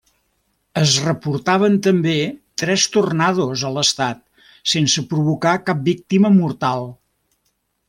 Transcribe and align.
Es 0.83 0.93
reportaven 1.07 1.75
també 1.87 2.15
tres 2.61 2.87
tornados 2.95 3.67
a 3.69 3.71
l'estat 3.77 4.25
sense 4.73 5.05
provocar 5.13 5.55
cap 5.69 5.87
víctima 5.93 6.35
mortal. 6.41 6.91